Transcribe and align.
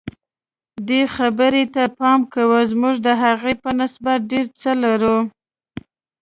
دې 0.87 1.01
خبرې 1.15 1.63
ته 1.73 1.83
پام 1.97 2.19
کوه 2.33 2.59
موږ 2.81 2.95
د 3.07 3.09
هغې 3.23 3.53
په 3.63 3.69
نسبت 3.79 4.19
ډېر 4.31 4.45
څه 4.59 4.71
لرو. 4.83 5.17